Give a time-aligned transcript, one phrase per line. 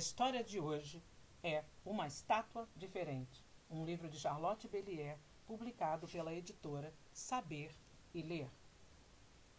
[0.00, 1.02] história de hoje
[1.42, 7.76] é Uma Estátua Diferente, um livro de Charlotte Bellier, publicado pela editora Saber
[8.14, 8.48] e Ler.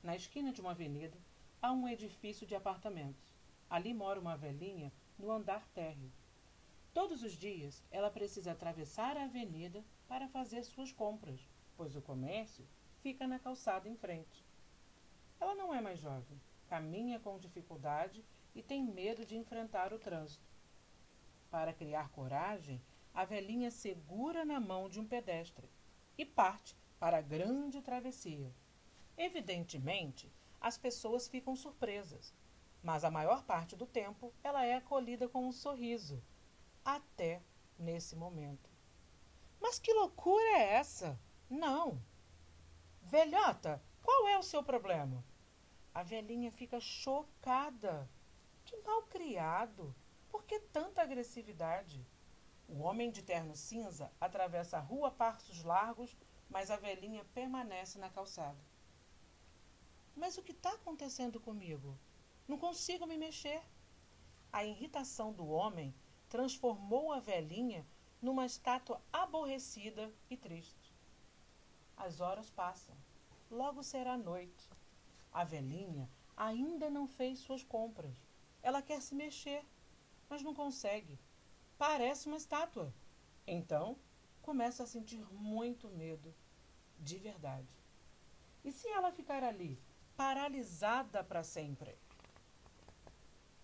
[0.01, 1.15] Na esquina de uma avenida
[1.61, 3.31] há um edifício de apartamentos.
[3.69, 6.11] Ali mora uma velhinha no andar térreo.
[6.91, 11.47] Todos os dias ela precisa atravessar a avenida para fazer suas compras,
[11.77, 14.43] pois o comércio fica na calçada em frente.
[15.39, 18.23] Ela não é mais jovem, caminha com dificuldade
[18.55, 20.49] e tem medo de enfrentar o trânsito.
[21.49, 22.81] Para criar coragem,
[23.13, 25.69] a velhinha segura na mão de um pedestre
[26.17, 28.55] e parte para a grande travessia.
[29.17, 32.33] Evidentemente, as pessoas ficam surpresas,
[32.81, 36.23] mas a maior parte do tempo ela é acolhida com um sorriso,
[36.85, 37.41] até
[37.77, 38.69] nesse momento.
[39.59, 41.19] Mas que loucura é essa?
[41.49, 42.01] Não!
[43.01, 45.21] Velhota, qual é o seu problema?
[45.93, 48.09] A velhinha fica chocada.
[48.63, 49.93] Que mal criado!
[50.29, 52.05] Por que tanta agressividade?
[52.67, 56.15] O homem de terno cinza atravessa a rua a passos largos,
[56.49, 58.59] mas a velhinha permanece na calçada.
[60.15, 61.97] Mas o que está acontecendo comigo?
[62.47, 63.61] Não consigo me mexer.
[64.53, 65.93] A irritação do homem
[66.29, 67.85] transformou a velhinha
[68.21, 70.95] numa estátua aborrecida e triste.
[71.97, 72.95] As horas passam.
[73.49, 74.69] Logo será noite.
[75.31, 78.15] A velhinha ainda não fez suas compras.
[78.61, 79.65] Ela quer se mexer,
[80.29, 81.19] mas não consegue.
[81.77, 82.93] Parece uma estátua.
[83.47, 83.97] Então,
[84.41, 86.33] começa a sentir muito medo,
[86.99, 87.75] de verdade.
[88.63, 89.79] E se ela ficar ali,
[90.15, 91.97] paralisada para sempre?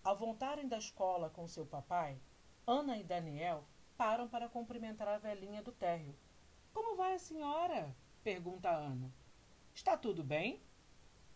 [0.02, 2.18] Ao voltarem da escola com seu papai,
[2.66, 3.64] Ana e Daniel
[3.96, 6.14] param para cumprimentar a velhinha do térreo.
[6.72, 7.94] Como vai a senhora?
[8.22, 9.12] pergunta Ana.
[9.74, 10.60] Está tudo bem?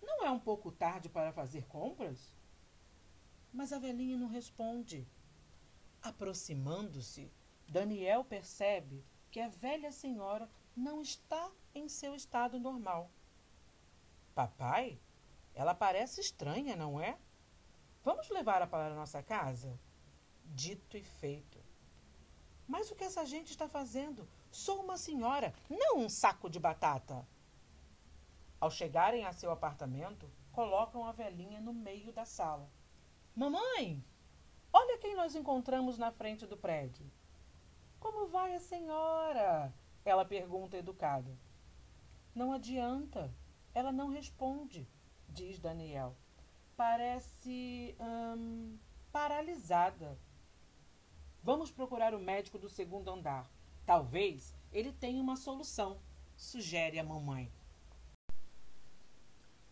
[0.03, 2.35] Não é um pouco tarde para fazer compras?
[3.53, 5.07] Mas a velhinha não responde.
[6.03, 7.33] Aproximando-se,
[7.69, 13.11] Daniel percebe que a velha senhora não está em seu estado normal.
[14.35, 14.99] Papai,
[15.55, 17.19] ela parece estranha, não é?
[18.03, 19.79] Vamos levá-la para a nossa casa?
[20.45, 21.63] Dito e feito.
[22.67, 24.29] Mas o que essa gente está fazendo?
[24.51, 27.27] Sou uma senhora, não um saco de batata.
[28.63, 32.71] Ao chegarem a seu apartamento, colocam a velhinha no meio da sala.
[33.35, 34.01] Mamãe,
[34.73, 37.11] olha quem nós encontramos na frente do prédio.
[37.99, 39.75] Como vai a senhora?
[40.05, 41.37] Ela pergunta educada.
[42.33, 43.35] Não adianta.
[43.75, 44.89] Ela não responde,
[45.29, 46.15] diz Daniel.
[46.77, 48.79] Parece hum,
[49.11, 50.17] paralisada.
[51.43, 53.51] Vamos procurar o médico do segundo andar.
[53.85, 56.01] Talvez ele tenha uma solução,
[56.37, 57.53] sugere a mamãe.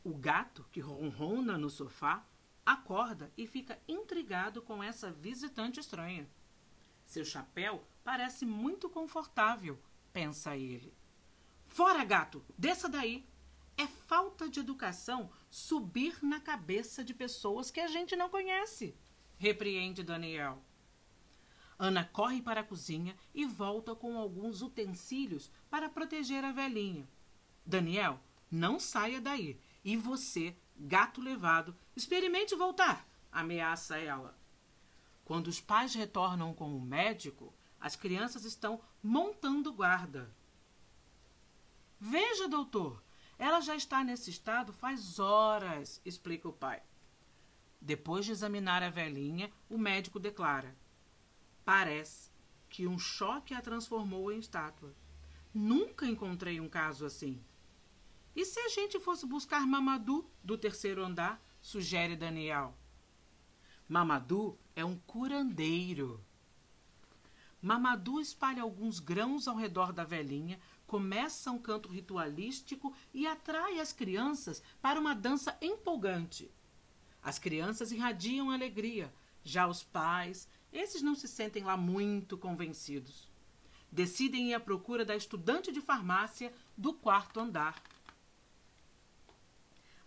[0.02, 2.24] O gato, que ronrona no sofá,
[2.64, 6.28] acorda e fica intrigado com essa visitante estranha.
[7.04, 9.78] Seu chapéu parece muito confortável,
[10.12, 10.94] pensa ele.
[11.66, 12.44] Fora, gato!
[12.56, 13.26] Desça daí!
[13.76, 18.94] É falta de educação subir na cabeça de pessoas que a gente não conhece,
[19.38, 20.62] repreende Daniel.
[21.78, 27.08] Ana corre para a cozinha e volta com alguns utensílios para proteger a velhinha.
[27.64, 29.58] Daniel, não saia daí.
[29.84, 34.38] E você gato levado, experimente voltar, ameaça ela.
[35.24, 40.34] Quando os pais retornam com o médico, as crianças estão montando guarda.
[41.98, 43.02] Veja, doutor,
[43.38, 46.82] ela já está nesse estado faz horas, explica o pai.
[47.80, 50.76] Depois de examinar a velhinha, o médico declara:
[51.64, 52.30] Parece
[52.68, 54.94] que um choque a transformou em estátua.
[55.52, 57.42] Nunca encontrei um caso assim.
[58.40, 61.38] E se a gente fosse buscar Mamadou do terceiro andar?
[61.60, 62.74] sugere Daniel.
[63.86, 66.24] Mamadou é um curandeiro.
[67.60, 73.92] Mamadou espalha alguns grãos ao redor da velhinha, começa um canto ritualístico e atrai as
[73.92, 76.50] crianças para uma dança empolgante.
[77.22, 79.12] As crianças irradiam alegria,
[79.44, 83.30] já os pais, esses não se sentem lá muito convencidos.
[83.92, 87.82] Decidem ir à procura da estudante de farmácia do quarto andar.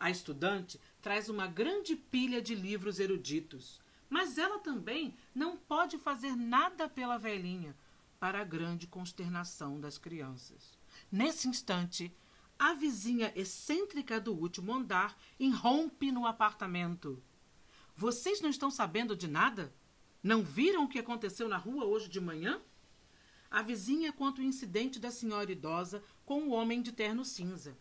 [0.04, 3.80] A estudante traz uma grande pilha de livros eruditos,
[4.10, 7.74] mas ela também não pode fazer nada pela velhinha,
[8.20, 10.78] para a grande consternação das crianças.
[11.10, 12.14] Nesse instante,
[12.60, 17.24] a vizinha excêntrica do último andar irrompe no apartamento.
[17.96, 19.74] Vocês não estão sabendo de nada?
[20.22, 22.62] Não viram o que aconteceu na rua hoje de manhã?
[23.50, 27.78] A vizinha conta o incidente da senhora idosa com o homem de terno cinza.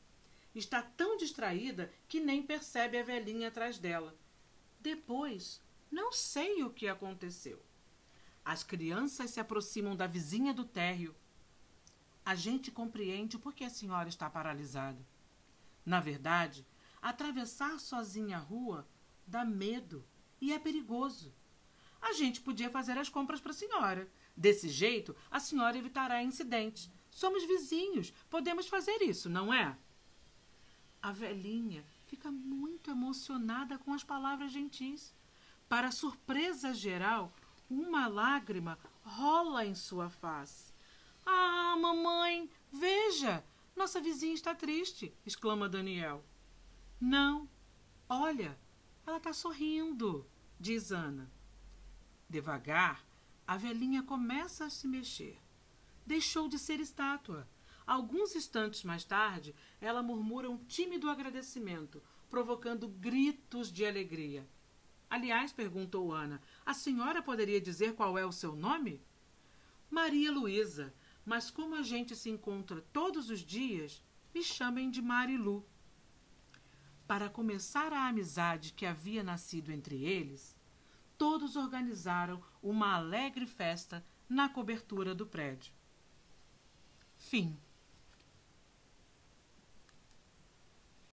[0.54, 4.16] Está tão distraída que nem percebe a velhinha atrás dela.
[4.80, 5.60] Depois,
[5.90, 7.62] não sei o que aconteceu.
[8.44, 11.14] As crianças se aproximam da vizinha do térreo.
[12.24, 15.04] A gente compreende por que a senhora está paralisada.
[15.84, 16.66] Na verdade,
[17.00, 18.88] atravessar sozinha a rua
[19.26, 20.04] dá medo
[20.40, 21.34] e é perigoso.
[22.00, 24.10] A gente podia fazer as compras para a senhora.
[24.36, 26.90] Desse jeito, a senhora evitará incidentes.
[27.10, 29.76] Somos vizinhos, podemos fazer isso, não é?
[31.02, 35.12] A velhinha fica muito emocionada com as palavras gentis.
[35.68, 37.32] Para surpresa geral,
[37.68, 40.72] uma lágrima rola em sua face.
[41.26, 43.44] Ah, mamãe, veja!
[43.74, 46.24] Nossa vizinha está triste, exclama Daniel.
[47.00, 47.48] Não,
[48.08, 48.56] olha,
[49.06, 50.24] ela está sorrindo,
[50.60, 51.28] diz Ana.
[52.28, 53.04] Devagar,
[53.46, 55.40] a velhinha começa a se mexer.
[56.06, 57.48] Deixou de ser estátua.
[57.86, 64.48] Alguns instantes mais tarde, ela murmura um tímido agradecimento, provocando gritos de alegria.
[65.10, 69.02] Aliás, perguntou Ana, a senhora poderia dizer qual é o seu nome?
[69.90, 70.94] Maria Luísa,
[71.24, 74.02] mas como a gente se encontra todos os dias,
[74.34, 75.66] me chamem de Marilu.
[77.06, 80.56] Para começar a amizade que havia nascido entre eles,
[81.18, 85.74] todos organizaram uma alegre festa na cobertura do prédio.
[87.16, 87.56] Fim.